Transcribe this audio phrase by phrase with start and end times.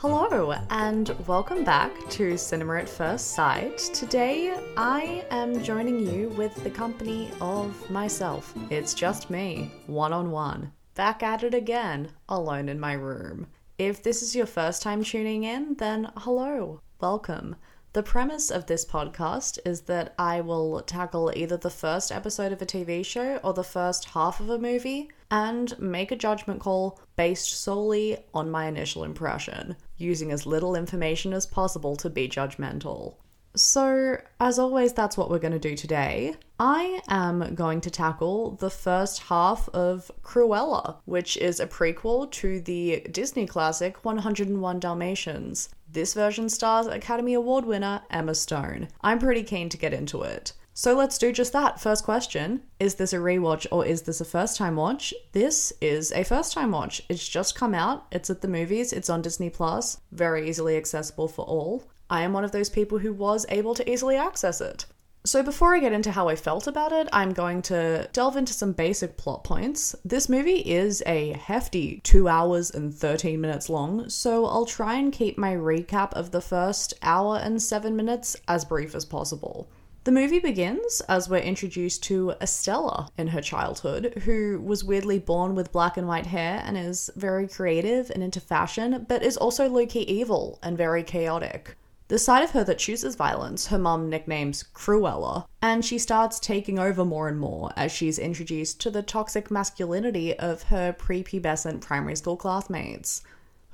[0.00, 3.78] Hello, and welcome back to Cinema at First Sight.
[3.78, 8.54] Today, I am joining you with the company of myself.
[8.70, 13.48] It's just me, one on one, back at it again, alone in my room.
[13.76, 17.56] If this is your first time tuning in, then hello, welcome.
[17.92, 22.62] The premise of this podcast is that I will tackle either the first episode of
[22.62, 27.00] a TV show or the first half of a movie and make a judgment call
[27.16, 33.16] based solely on my initial impression, using as little information as possible to be judgmental.
[33.54, 36.36] So, as always, that's what we're going to do today.
[36.60, 42.60] I am going to tackle the first half of Cruella, which is a prequel to
[42.60, 45.70] the Disney classic 101 Dalmatians.
[45.90, 48.88] This version stars Academy Award winner Emma Stone.
[49.00, 50.52] I'm pretty keen to get into it.
[50.78, 51.80] So let's do just that.
[51.80, 55.12] First question Is this a rewatch or is this a first time watch?
[55.32, 57.02] This is a first time watch.
[57.08, 61.26] It's just come out, it's at the movies, it's on Disney Plus, very easily accessible
[61.26, 61.82] for all.
[62.08, 64.86] I am one of those people who was able to easily access it.
[65.24, 68.52] So, before I get into how I felt about it, I'm going to delve into
[68.52, 69.96] some basic plot points.
[70.04, 75.12] This movie is a hefty 2 hours and 13 minutes long, so I'll try and
[75.12, 79.68] keep my recap of the first hour and 7 minutes as brief as possible.
[80.08, 85.54] The movie begins as we're introduced to Estella in her childhood, who was weirdly born
[85.54, 89.68] with black and white hair and is very creative and into fashion, but is also
[89.68, 91.76] low key evil and very chaotic.
[92.08, 96.78] The side of her that chooses violence, her mum nicknames Cruella, and she starts taking
[96.78, 102.16] over more and more as she's introduced to the toxic masculinity of her prepubescent primary
[102.16, 103.20] school classmates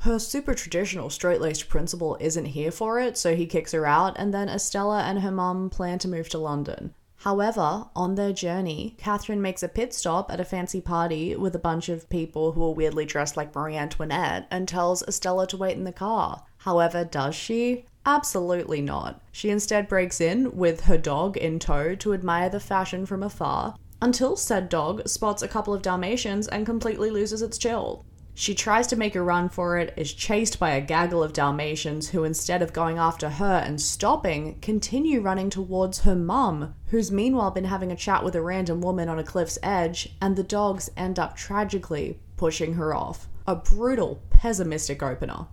[0.05, 4.15] her super traditional straight laced principal isn't here for it, so he kicks her out,
[4.19, 6.93] and then Estella and her mum plan to move to London.
[7.17, 11.59] However, on their journey, Catherine makes a pit stop at a fancy party with a
[11.59, 15.79] bunch of people who are weirdly dressed like Marie Antoinette and tells Estella to wait
[15.79, 16.43] in the car.
[16.59, 17.87] However, does she?
[18.05, 19.23] Absolutely not.
[19.33, 23.75] She instead breaks in with her dog in tow to admire the fashion from afar
[24.03, 28.05] until said dog spots a couple of Dalmatians and completely loses its chill.
[28.37, 32.09] She tries to make a run for it, is chased by a gaggle of Dalmatians
[32.09, 37.53] who, instead of going after her and stopping, continue running towards her mum, who's meanwhile
[37.53, 40.91] been having a chat with a random woman on a cliff's edge, and the dogs
[40.97, 43.29] end up tragically pushing her off.
[43.47, 45.47] A brutal, pessimistic opener.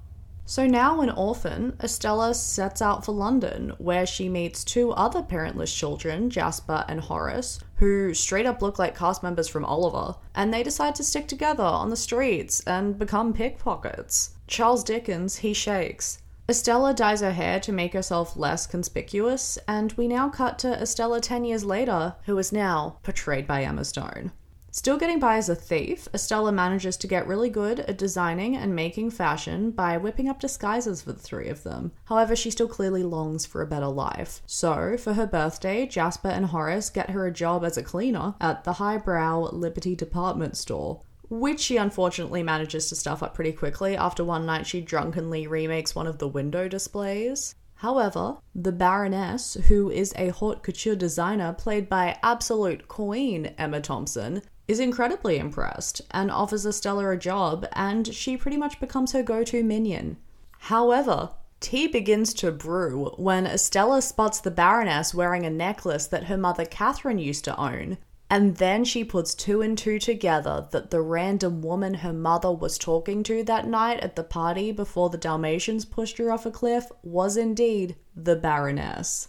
[0.45, 5.73] So now, an orphan, Estella sets out for London, where she meets two other parentless
[5.73, 10.61] children, Jasper and Horace, who straight up look like cast members from Oliver, and they
[10.61, 14.35] decide to stick together on the streets and become pickpockets.
[14.45, 16.19] Charles Dickens, he shakes.
[16.47, 21.19] Estella dyes her hair to make herself less conspicuous, and we now cut to Estella
[21.19, 24.31] 10 years later, who is now portrayed by Emma Stone.
[24.73, 28.73] Still getting by as a thief, Estella manages to get really good at designing and
[28.73, 31.91] making fashion by whipping up disguises for the three of them.
[32.05, 34.41] However, she still clearly longs for a better life.
[34.45, 38.63] So, for her birthday, Jasper and Horace get her a job as a cleaner at
[38.63, 44.21] the highbrow Liberty department store which she unfortunately manages to stuff up pretty quickly after
[44.21, 47.55] one night she drunkenly remakes one of the window displays.
[47.75, 54.41] However, the Baroness, who is a haute couture designer played by absolute queen Emma Thompson,
[54.71, 59.43] is incredibly impressed and offers Estella a job, and she pretty much becomes her go
[59.43, 60.17] to minion.
[60.59, 66.37] However, tea begins to brew when Estella spots the Baroness wearing a necklace that her
[66.37, 67.97] mother Catherine used to own.
[68.29, 72.77] And then she puts two and two together that the random woman her mother was
[72.77, 76.85] talking to that night at the party before the Dalmatians pushed her off a cliff
[77.03, 79.27] was indeed the Baroness.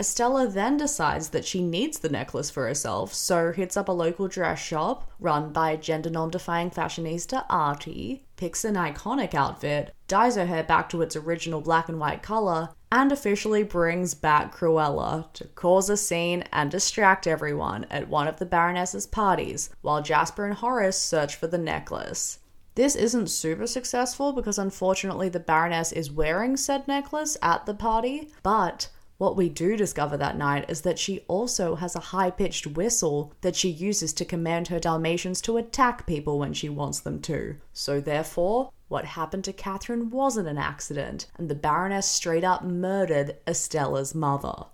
[0.00, 4.28] Estella then decides that she needs the necklace for herself, so hits up a local
[4.28, 10.46] dress shop run by gender norm defying fashionista Artie, picks an iconic outfit, dyes her
[10.46, 15.44] hair back to its original black and white color, and officially brings back Cruella to
[15.48, 20.54] cause a scene and distract everyone at one of the Baroness's parties while Jasper and
[20.54, 22.38] Horace search for the necklace.
[22.76, 28.30] This isn't super successful because unfortunately the Baroness is wearing said necklace at the party,
[28.44, 32.68] but what we do discover that night is that she also has a high pitched
[32.68, 37.20] whistle that she uses to command her Dalmatians to attack people when she wants them
[37.22, 37.56] to.
[37.72, 43.36] So, therefore, what happened to Catherine wasn't an accident, and the Baroness straight up murdered
[43.46, 44.66] Estella's mother.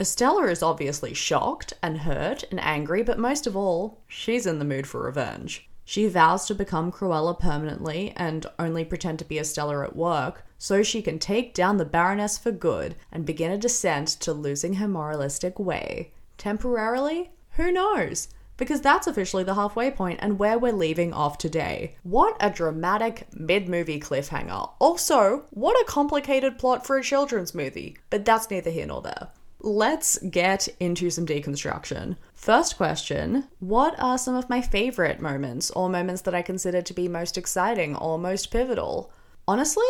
[0.00, 4.64] Estella is obviously shocked and hurt and angry, but most of all, she's in the
[4.64, 5.68] mood for revenge.
[5.92, 10.82] She vows to become Cruella permanently and only pretend to be Estella at work so
[10.82, 14.88] she can take down the Baroness for good and begin a descent to losing her
[14.88, 16.12] moralistic way.
[16.38, 17.32] Temporarily?
[17.56, 18.28] Who knows?
[18.56, 21.96] because that's officially the halfway point and where we're leaving off today.
[22.04, 24.70] What a dramatic mid movie cliffhanger.
[24.78, 29.28] Also, what a complicated plot for a children's movie, but that's neither here nor there.
[29.60, 32.16] Let's get into some deconstruction.
[32.42, 36.92] First question What are some of my favorite moments or moments that I consider to
[36.92, 39.12] be most exciting or most pivotal?
[39.46, 39.86] Honestly,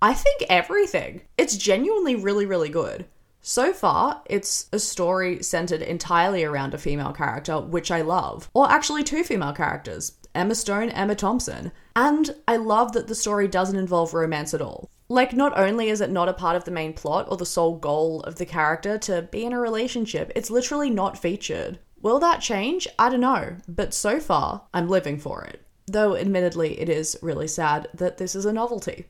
[0.00, 1.20] I think everything.
[1.36, 3.04] It's genuinely really, really good.
[3.42, 8.48] So far, it's a story centered entirely around a female character, which I love.
[8.54, 11.70] Or actually, two female characters Emma Stone, Emma Thompson.
[11.94, 14.88] And I love that the story doesn't involve romance at all.
[15.10, 17.76] Like, not only is it not a part of the main plot or the sole
[17.76, 21.80] goal of the character to be in a relationship, it's literally not featured.
[22.02, 22.88] Will that change?
[22.98, 25.62] I don't know, but so far, I'm living for it.
[25.86, 29.06] Though, admittedly, it is really sad that this is a novelty.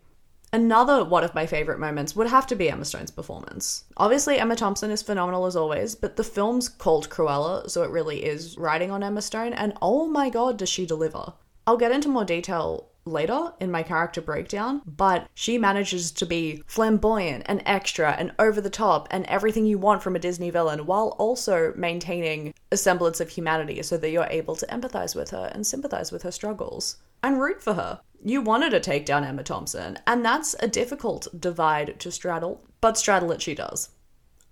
[0.52, 3.84] Another one of my favorite moments would have to be Emma Stone's performance.
[3.96, 8.25] Obviously, Emma Thompson is phenomenal as always, but the film's called Cruella, so it really
[8.25, 11.34] is riding on Emma Stone, and oh my god, does she deliver!
[11.69, 16.62] I'll get into more detail later in my character breakdown, but she manages to be
[16.67, 20.87] flamboyant and extra and over the top and everything you want from a Disney villain
[20.87, 25.51] while also maintaining a semblance of humanity so that you're able to empathize with her
[25.53, 28.01] and sympathize with her struggles and root for her.
[28.23, 32.99] You wanted to take down Emma Thompson, and that's a difficult divide to straddle, but
[32.99, 33.91] straddle it she does.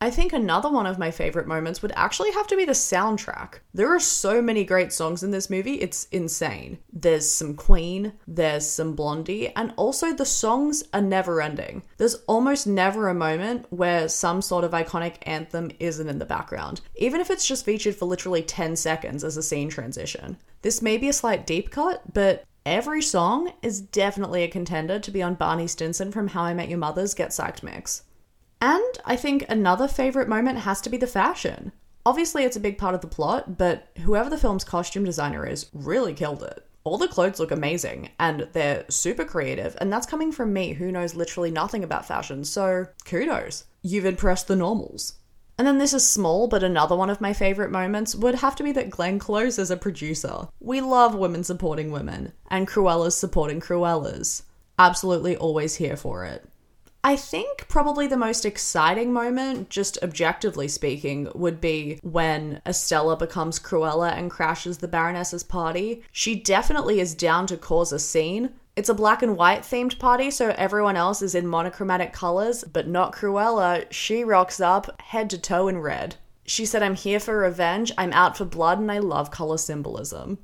[0.01, 3.55] I think another one of my favorite moments would actually have to be the soundtrack.
[3.75, 6.79] There are so many great songs in this movie, it's insane.
[6.93, 11.83] There's some Queen, there's some Blondie, and also the songs are never ending.
[11.97, 16.81] There's almost never a moment where some sort of iconic anthem isn't in the background,
[16.95, 20.37] even if it's just featured for literally 10 seconds as a scene transition.
[20.63, 25.11] This may be a slight deep cut, but every song is definitely a contender to
[25.11, 28.03] be on Barney Stinson from How I Met Your Mother's Get Psyched mix.
[28.61, 31.73] And I think another favourite moment has to be the fashion.
[32.05, 35.69] Obviously, it's a big part of the plot, but whoever the film's costume designer is
[35.73, 36.65] really killed it.
[36.85, 40.91] All the clothes look amazing and they're super creative, and that's coming from me who
[40.91, 43.65] knows literally nothing about fashion, so kudos.
[43.83, 45.15] You've impressed the normals.
[45.59, 48.63] And then this is small, but another one of my favourite moments would have to
[48.63, 50.49] be that Glenn Close is a producer.
[50.61, 54.45] We love women supporting women, and Cruella's supporting Cruellas.
[54.79, 56.49] Absolutely always here for it.
[57.09, 63.59] I think probably the most exciting moment, just objectively speaking, would be when Estella becomes
[63.59, 66.03] Cruella and crashes the Baroness's party.
[66.13, 68.51] She definitely is down to cause a scene.
[68.77, 72.87] It's a black and white themed party, so everyone else is in monochromatic colors, but
[72.87, 73.87] not Cruella.
[73.91, 76.17] She rocks up head to toe in red.
[76.45, 80.37] She said, I'm here for revenge, I'm out for blood, and I love color symbolism.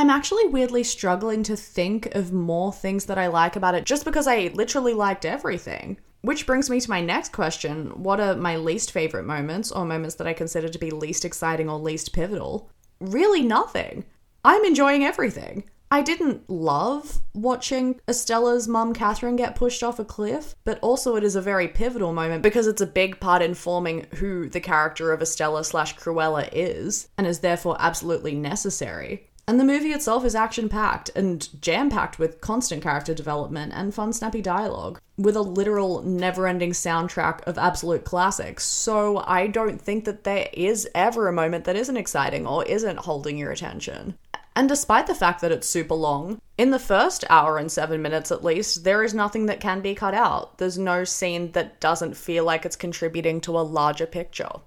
[0.00, 4.06] I'm actually weirdly struggling to think of more things that I like about it just
[4.06, 5.98] because I literally liked everything.
[6.22, 10.14] Which brings me to my next question What are my least favorite moments, or moments
[10.14, 12.70] that I consider to be least exciting or least pivotal?
[12.98, 14.06] Really, nothing.
[14.42, 15.64] I'm enjoying everything.
[15.90, 21.24] I didn't love watching Estella's mum, Catherine, get pushed off a cliff, but also it
[21.24, 25.12] is a very pivotal moment because it's a big part in forming who the character
[25.12, 29.26] of Estella slash Cruella is, and is therefore absolutely necessary.
[29.50, 33.92] And the movie itself is action packed and jam packed with constant character development and
[33.92, 38.64] fun, snappy dialogue, with a literal never ending soundtrack of absolute classics.
[38.64, 42.98] So I don't think that there is ever a moment that isn't exciting or isn't
[42.98, 44.16] holding your attention.
[44.54, 48.30] And despite the fact that it's super long, in the first hour and seven minutes
[48.30, 50.58] at least, there is nothing that can be cut out.
[50.58, 54.60] There's no scene that doesn't feel like it's contributing to a larger picture.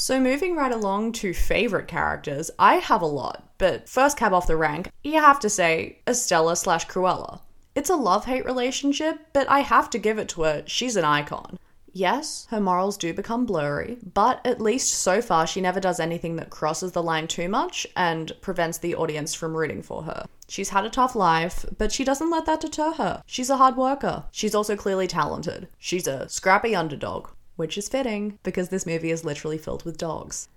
[0.00, 4.46] So, moving right along to favourite characters, I have a lot, but first cab off
[4.46, 7.40] the rank, you have to say Estella slash Cruella.
[7.74, 11.04] It's a love hate relationship, but I have to give it to her, she's an
[11.04, 11.58] icon.
[11.92, 16.36] Yes, her morals do become blurry, but at least so far she never does anything
[16.36, 20.24] that crosses the line too much and prevents the audience from rooting for her.
[20.48, 23.22] She's had a tough life, but she doesn't let that deter her.
[23.26, 24.24] She's a hard worker.
[24.30, 25.68] She's also clearly talented.
[25.78, 27.28] She's a scrappy underdog
[27.60, 30.48] which is fitting because this movie is literally filled with dogs.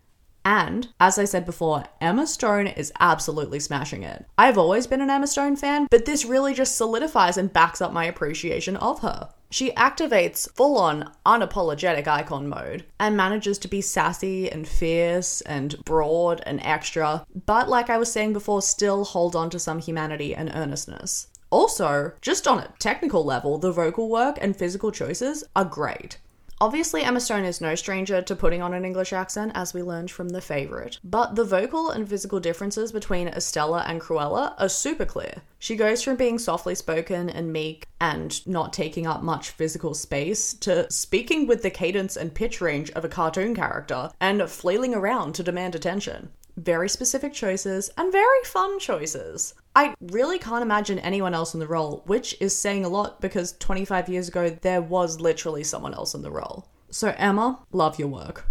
[0.46, 4.26] And, as I said before, Emma Stone is absolutely smashing it.
[4.38, 7.94] I've always been an Emma Stone fan, but this really just solidifies and backs up
[7.94, 9.30] my appreciation of her.
[9.52, 15.76] She activates full on unapologetic icon mode and manages to be sassy and fierce and
[15.86, 20.34] broad and extra, but like I was saying before, still hold on to some humanity
[20.34, 21.28] and earnestness.
[21.52, 26.18] Also, just on a technical level, the vocal work and physical choices are great.
[26.64, 30.10] Obviously, Emma Stone is no stranger to putting on an English accent, as we learned
[30.10, 35.04] from The Favourite, but the vocal and physical differences between Estella and Cruella are super
[35.04, 35.42] clear.
[35.60, 40.54] She goes from being softly spoken and meek and not taking up much physical space
[40.54, 45.36] to speaking with the cadence and pitch range of a cartoon character and flailing around
[45.36, 46.30] to demand attention.
[46.58, 49.54] Very specific choices, and very fun choices.
[49.76, 53.54] I really can't imagine anyone else in the role, which is saying a lot because
[53.54, 56.68] 25 years ago there was literally someone else in the role.
[56.92, 58.48] So, Emma, love your work.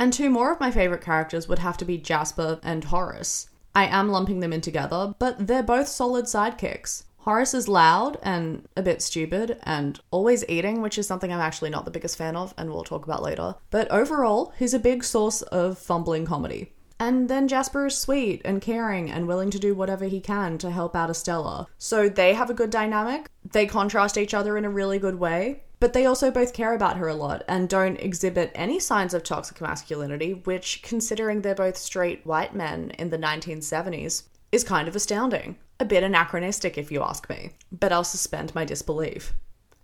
[0.00, 3.50] And two more of my favourite characters would have to be Jasper and Horace.
[3.74, 7.04] I am lumping them in together, but they're both solid sidekicks.
[7.18, 11.70] Horace is loud and a bit stupid and always eating, which is something I'm actually
[11.70, 13.54] not the biggest fan of, and we'll talk about later.
[13.70, 16.72] But overall, he's a big source of fumbling comedy.
[17.00, 20.70] And then Jasper is sweet and caring and willing to do whatever he can to
[20.70, 21.68] help out Estella.
[21.78, 23.28] So they have a good dynamic.
[23.52, 25.62] They contrast each other in a really good way.
[25.80, 29.22] But they also both care about her a lot and don't exhibit any signs of
[29.22, 34.96] toxic masculinity, which, considering they're both straight white men in the 1970s, is kind of
[34.96, 35.56] astounding.
[35.78, 39.34] A bit anachronistic, if you ask me, but I'll suspend my disbelief.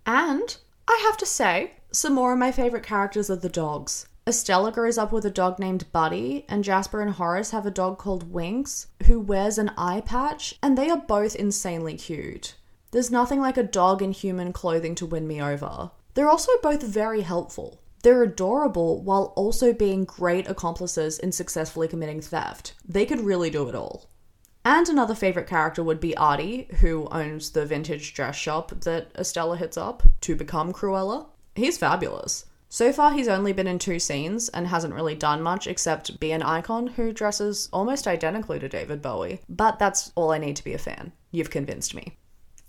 [0.05, 0.57] And
[0.87, 4.07] I have to say, some more of my favourite characters are the dogs.
[4.27, 7.99] Estella grows up with a dog named Buddy, and Jasper and Horace have a dog
[7.99, 12.55] called Winks, who wears an eye patch, and they are both insanely cute.
[12.89, 15.91] There's nothing like a dog in human clothing to win me over.
[16.15, 17.81] They're also both very helpful.
[18.01, 22.73] They're adorable while also being great accomplices in successfully committing theft.
[22.83, 24.09] They could really do it all.
[24.63, 29.57] And another favourite character would be Artie, who owns the vintage dress shop that Estella
[29.57, 31.27] hits up to become Cruella.
[31.53, 32.45] He's fabulous.
[32.75, 36.33] So far, he's only been in two scenes and hasn't really done much except be
[36.33, 39.39] an icon who dresses almost identically to David Bowie.
[39.47, 41.13] But that's all I need to be a fan.
[41.31, 42.17] You've convinced me.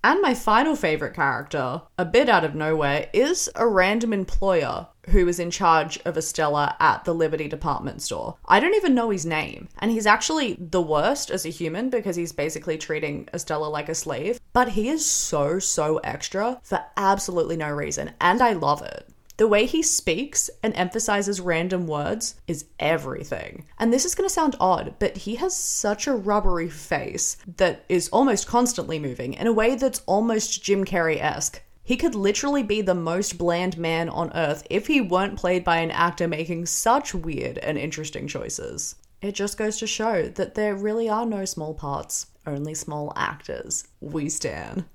[0.05, 5.27] And my final favourite character, a bit out of nowhere, is a random employer who
[5.27, 8.37] is in charge of Estella at the Liberty department store.
[8.45, 9.69] I don't even know his name.
[9.81, 13.95] And he's actually the worst as a human because he's basically treating Estella like a
[13.97, 14.39] slave.
[14.53, 18.13] But he is so, so extra for absolutely no reason.
[18.21, 19.09] And I love it.
[19.39, 23.67] The way he speaks and emphasizes random words is everything.
[23.79, 27.85] And this is going to sound odd, but he has such a rubbery face that
[27.89, 31.61] is almost constantly moving in a way that's almost Jim Carrey esque.
[31.85, 35.79] He could literally be the most bland man on earth if he weren't played by
[35.79, 38.97] an actor making such weird and interesting choices.
[39.21, 43.87] It just goes to show that there really are no small parts, only small actors.
[44.01, 44.87] We stand.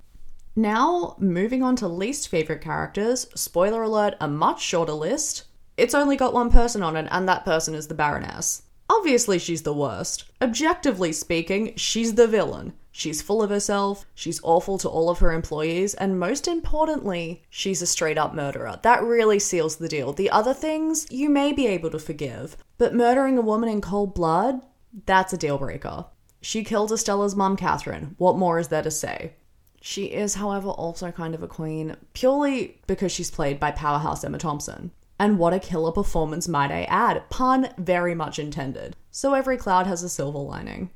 [0.54, 5.44] Now, moving on to least favourite characters, spoiler alert, a much shorter list.
[5.78, 8.62] It's only got one person on it, and that person is the Baroness.
[8.90, 10.24] Obviously, she's the worst.
[10.42, 12.74] Objectively speaking, she's the villain.
[12.94, 17.80] She's full of herself, she's awful to all of her employees, and most importantly, she's
[17.80, 18.78] a straight up murderer.
[18.82, 20.12] That really seals the deal.
[20.12, 24.14] The other things you may be able to forgive, but murdering a woman in cold
[24.14, 24.60] blood,
[25.06, 26.04] that's a deal breaker.
[26.42, 28.14] She killed Estella's mum, Catherine.
[28.18, 29.36] What more is there to say?
[29.84, 34.38] She is, however, also kind of a queen, purely because she's played by powerhouse Emma
[34.38, 34.92] Thompson.
[35.18, 37.28] And what a killer performance, might I add.
[37.30, 38.94] Pun very much intended.
[39.10, 40.90] So every cloud has a silver lining.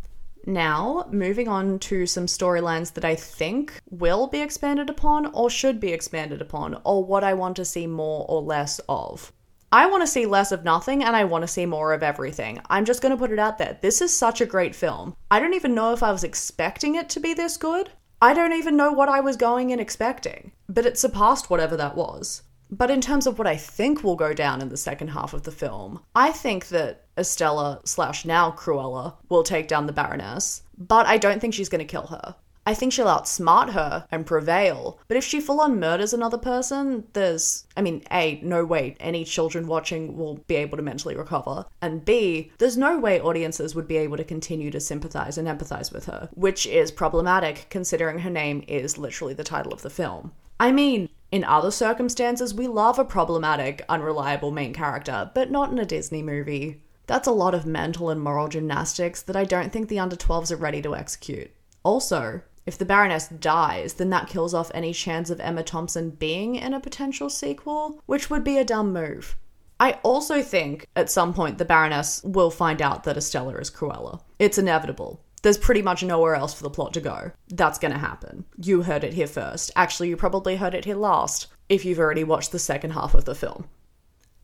[0.47, 5.81] Now, moving on to some storylines that I think will be expanded upon or should
[5.81, 9.33] be expanded upon, or what I want to see more or less of.
[9.73, 12.61] I want to see less of nothing and I want to see more of everything.
[12.71, 13.79] I'm just going to put it out there.
[13.83, 15.17] This is such a great film.
[15.29, 17.91] I don't even know if I was expecting it to be this good.
[18.21, 21.97] I don't even know what I was going and expecting, but it surpassed whatever that
[21.97, 22.43] was.
[22.71, 25.43] But in terms of what I think will go down in the second half of
[25.43, 31.07] the film, I think that Estella slash now Cruella will take down the Baroness, but
[31.07, 32.35] I don't think she's going to kill her.
[32.67, 34.99] I think she'll outsmart her and prevail.
[35.07, 39.25] But if she full on murders another person, there's, I mean, A, no way any
[39.25, 41.65] children watching will be able to mentally recover.
[41.81, 45.93] And B, there's no way audiences would be able to continue to sympathize and empathize
[45.93, 50.33] with her, which is problematic considering her name is literally the title of the film.
[50.59, 55.79] I mean, in other circumstances, we love a problematic, unreliable main character, but not in
[55.79, 56.83] a Disney movie.
[57.07, 60.51] That's a lot of mental and moral gymnastics that I don't think the under 12s
[60.51, 61.53] are ready to execute.
[61.85, 66.57] Also, if the Baroness dies, then that kills off any chance of Emma Thompson being
[66.57, 69.37] in a potential sequel, which would be a dumb move.
[69.79, 74.21] I also think at some point the Baroness will find out that Estella is Cruella.
[74.39, 75.21] It's inevitable.
[75.43, 77.31] There's pretty much nowhere else for the plot to go.
[77.49, 78.47] That's gonna happen.
[78.61, 79.71] You heard it here first.
[79.77, 83.27] Actually, you probably heard it here last, if you've already watched the second half of
[83.27, 83.69] the film.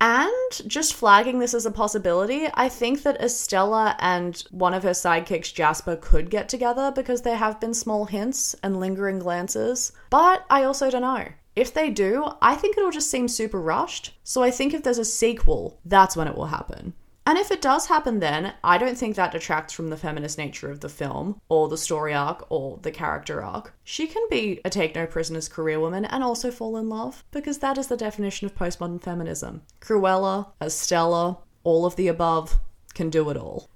[0.02, 4.90] And just flagging this as a possibility, I think that Estella and one of her
[4.90, 9.92] sidekicks, Jasper, could get together because there have been small hints and lingering glances.
[10.11, 11.28] But I also don't know.
[11.54, 14.12] If they do, I think it'll just seem super rushed.
[14.25, 16.94] So I think if there's a sequel, that's when it will happen.
[17.25, 20.71] And if it does happen then, I don't think that detracts from the feminist nature
[20.71, 23.75] of the film, or the story arc, or the character arc.
[23.85, 27.59] She can be a take no prisoners career woman and also fall in love, because
[27.59, 29.62] that is the definition of postmodern feminism.
[29.81, 32.59] Cruella, Estella, all of the above
[32.95, 33.69] can do it all.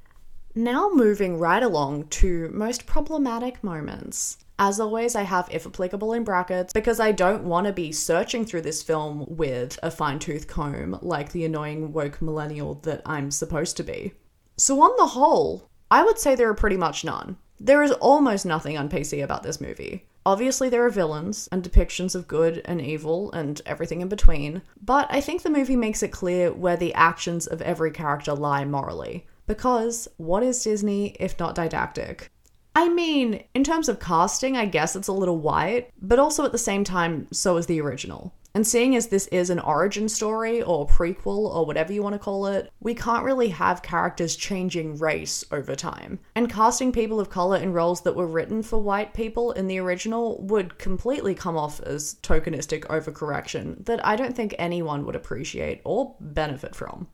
[0.54, 4.38] Now, moving right along to most problematic moments.
[4.58, 8.46] As always, I have if applicable in brackets because I don't want to be searching
[8.46, 13.30] through this film with a fine tooth comb like the annoying woke millennial that I'm
[13.30, 14.14] supposed to be.
[14.56, 17.36] So, on the whole, I would say there are pretty much none.
[17.60, 20.06] There is almost nothing on PC about this movie.
[20.24, 25.06] Obviously, there are villains and depictions of good and evil and everything in between, but
[25.10, 29.26] I think the movie makes it clear where the actions of every character lie morally.
[29.46, 32.30] Because what is Disney if not didactic?
[32.76, 36.52] I mean, in terms of casting, I guess it's a little white, but also at
[36.52, 38.34] the same time, so is the original.
[38.54, 42.18] And seeing as this is an origin story or prequel or whatever you want to
[42.18, 46.18] call it, we can't really have characters changing race over time.
[46.34, 49.78] And casting people of color in roles that were written for white people in the
[49.78, 55.80] original would completely come off as tokenistic overcorrection that I don't think anyone would appreciate
[55.84, 57.08] or benefit from.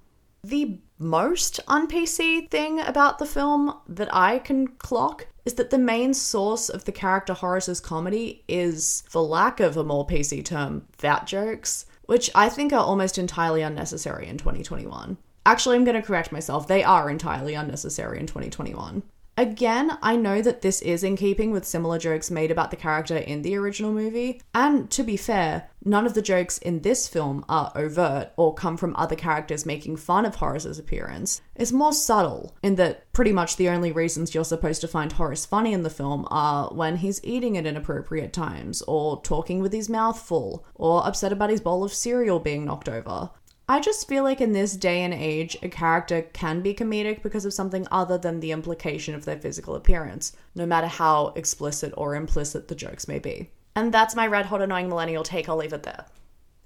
[0.44, 5.78] The most un PC thing about the film that I can clock is that the
[5.78, 10.86] main source of the character Horace's comedy is, for lack of a more PC term,
[10.92, 15.16] fat jokes, which I think are almost entirely unnecessary in 2021.
[15.44, 16.68] Actually, I'm going to correct myself.
[16.68, 19.02] They are entirely unnecessary in 2021.
[19.36, 23.16] Again, I know that this is in keeping with similar jokes made about the character
[23.16, 27.42] in the original movie, and to be fair, none of the jokes in this film
[27.48, 31.40] are overt or come from other characters making fun of Horace's appearance.
[31.56, 35.46] It's more subtle, in that pretty much the only reasons you're supposed to find Horace
[35.46, 39.88] funny in the film are when he's eating at inappropriate times, or talking with his
[39.88, 43.30] mouth full, or upset about his bowl of cereal being knocked over.
[43.72, 47.46] I just feel like in this day and age, a character can be comedic because
[47.46, 52.14] of something other than the implication of their physical appearance, no matter how explicit or
[52.14, 53.50] implicit the jokes may be.
[53.74, 56.04] And that's my red hot annoying millennial take, I'll leave it there.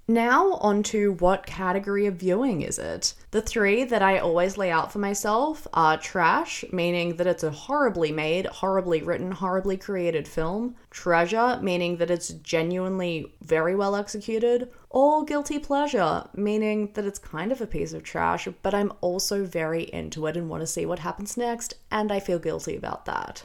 [0.08, 3.12] Now, on to what category of viewing is it?
[3.32, 7.50] The three that I always lay out for myself are trash, meaning that it's a
[7.50, 14.70] horribly made, horribly written, horribly created film, treasure, meaning that it's genuinely very well executed,
[14.90, 19.44] or guilty pleasure, meaning that it's kind of a piece of trash, but I'm also
[19.44, 23.06] very into it and want to see what happens next, and I feel guilty about
[23.06, 23.42] that.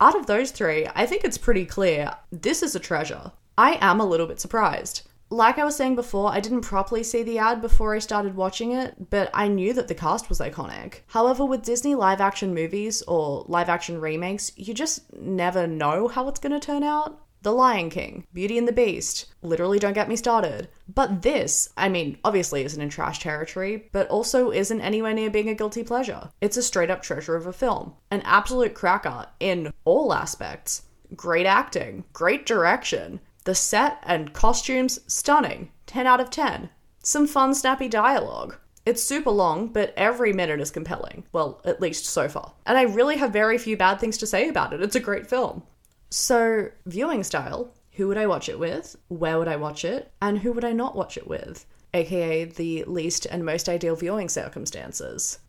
[0.00, 3.32] Out of those three, I think it's pretty clear this is a treasure.
[3.58, 7.22] I am a little bit surprised like I was saying before, I didn't properly see
[7.22, 11.00] the ad before I started watching it, but I knew that the cast was iconic.
[11.06, 16.28] However, with Disney live action movies or live action remakes, you just never know how
[16.28, 17.20] it's going to turn out.
[17.42, 20.68] The Lion King, Beauty and the Beast, literally don't get me started.
[20.92, 25.48] But this, I mean, obviously isn't in trash territory, but also isn't anywhere near being
[25.48, 26.28] a guilty pleasure.
[26.42, 30.82] It's a straight up treasure of a film, an absolute cracker in all aspects.
[31.16, 35.70] Great acting, great direction, the set and costumes, stunning.
[35.86, 36.70] 10 out of 10.
[37.02, 38.56] Some fun, snappy dialogue.
[38.86, 41.24] It's super long, but every minute is compelling.
[41.32, 42.52] Well, at least so far.
[42.66, 44.82] And I really have very few bad things to say about it.
[44.82, 45.62] It's a great film.
[46.10, 48.96] So, viewing style who would I watch it with?
[49.08, 50.10] Where would I watch it?
[50.22, 51.66] And who would I not watch it with?
[51.92, 55.40] AKA the least and most ideal viewing circumstances.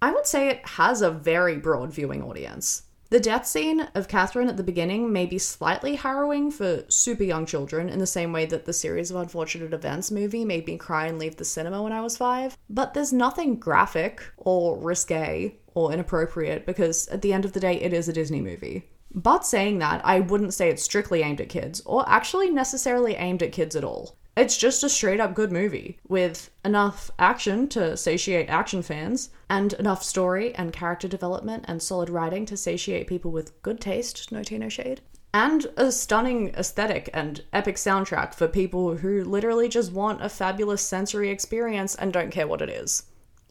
[0.00, 2.84] I would say it has a very broad viewing audience.
[3.10, 7.46] The death scene of Catherine at the beginning may be slightly harrowing for super young
[7.46, 11.06] children, in the same way that the series of unfortunate events movie made me cry
[11.06, 12.58] and leave the cinema when I was five.
[12.68, 17.80] But there's nothing graphic or risque or inappropriate because at the end of the day,
[17.80, 18.90] it is a Disney movie.
[19.14, 23.42] But saying that, I wouldn't say it's strictly aimed at kids, or actually necessarily aimed
[23.42, 24.17] at kids at all.
[24.38, 29.72] It's just a straight up good movie with enough action to satiate action fans, and
[29.72, 34.44] enough story and character development and solid writing to satiate people with good taste, no
[34.44, 35.00] tea, no shade.
[35.34, 40.82] And a stunning aesthetic and epic soundtrack for people who literally just want a fabulous
[40.82, 43.06] sensory experience and don't care what it is.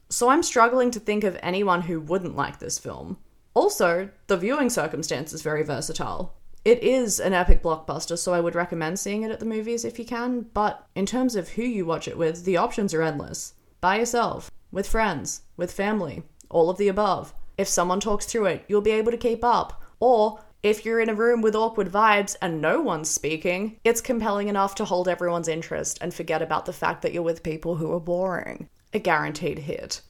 [0.08, 3.17] So I'm struggling to think of anyone who wouldn't like this film.
[3.54, 6.37] Also, the viewing circumstance is very versatile.
[6.67, 9.97] It is an epic blockbuster, so I would recommend seeing it at the movies if
[9.97, 13.53] you can, but in terms of who you watch it with, the options are endless.
[13.80, 17.34] By yourself, with friends, with family, all of the above.
[17.58, 19.82] If someone talks through it, you'll be able to keep up.
[20.01, 24.49] Or if you're in a room with awkward vibes and no one's speaking, it's compelling
[24.49, 27.93] enough to hold everyone's interest and forget about the fact that you're with people who
[27.93, 28.67] are boring.
[28.91, 30.01] A guaranteed hit.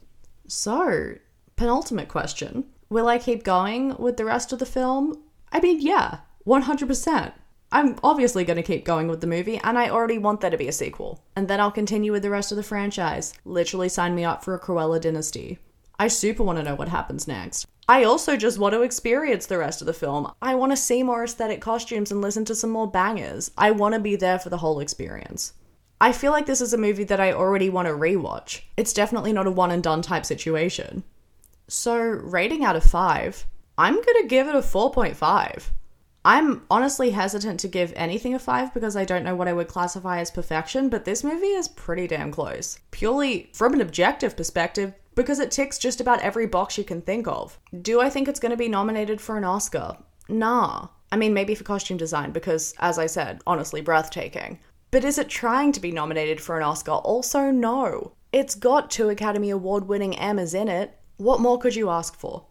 [0.48, 1.14] So,
[1.54, 5.22] penultimate question Will I keep going with the rest of the film?
[5.52, 7.32] I mean, yeah, 100%.
[7.70, 10.56] I'm obviously going to keep going with the movie, and I already want there to
[10.56, 11.22] be a sequel.
[11.36, 13.34] And then I'll continue with the rest of the franchise.
[13.44, 15.58] Literally sign me up for a Cruella dynasty.
[15.98, 17.66] I super want to know what happens next.
[17.86, 20.32] I also just want to experience the rest of the film.
[20.40, 23.50] I want to see more aesthetic costumes and listen to some more bangers.
[23.58, 25.52] I want to be there for the whole experience.
[26.00, 28.62] I feel like this is a movie that I already want to rewatch.
[28.78, 31.04] It's definitely not a one and done type situation.
[31.66, 33.44] So, rating out of 5,
[33.76, 35.70] I'm gonna give it a 4.5.
[36.24, 39.68] I'm honestly hesitant to give anything a 5 because I don't know what I would
[39.68, 42.78] classify as perfection, but this movie is pretty damn close.
[42.90, 47.26] Purely from an objective perspective, because it ticks just about every box you can think
[47.26, 47.58] of.
[47.82, 49.96] Do I think it's gonna be nominated for an Oscar?
[50.28, 50.88] Nah.
[51.10, 54.58] I mean, maybe for costume design, because, as I said, honestly breathtaking.
[54.90, 56.92] But is it trying to be nominated for an Oscar?
[56.92, 58.12] Also, no.
[58.32, 60.98] It's got two Academy Award winning Emmas in it.
[61.16, 62.44] What more could you ask for?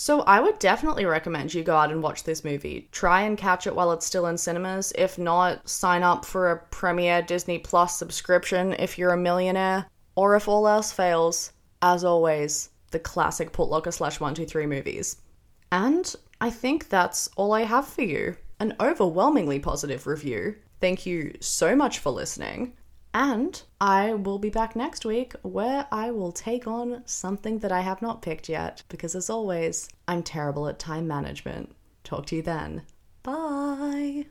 [0.00, 2.88] So, I would definitely recommend you go out and watch this movie.
[2.90, 4.94] Try and catch it while it's still in cinemas.
[4.96, 9.84] If not, sign up for a Premiere Disney Plus subscription if you're a millionaire.
[10.14, 15.20] Or if all else fails, as always, the classic Putlocker slash 123 movies.
[15.70, 18.38] And I think that's all I have for you.
[18.58, 20.54] An overwhelmingly positive review.
[20.80, 22.72] Thank you so much for listening.
[23.12, 27.80] And I will be back next week where I will take on something that I
[27.80, 31.74] have not picked yet because, as always, I'm terrible at time management.
[32.04, 32.82] Talk to you then.
[33.22, 34.26] Bye.